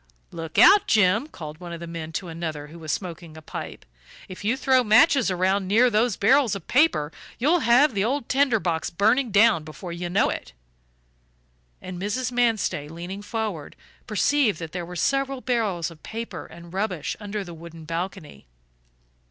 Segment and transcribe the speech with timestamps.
[0.31, 3.85] "Look out, Jim," called one of the men to another who was smoking a pipe,
[4.27, 8.59] "if you throw matches around near those barrels of paper you'll have the old tinder
[8.59, 10.53] box burning down before you know it."
[11.83, 12.31] And Mrs.
[12.31, 13.75] Manstey, leaning forward,
[14.07, 18.47] perceived that there were several barrels of paper and rubbish under the wooden balcony.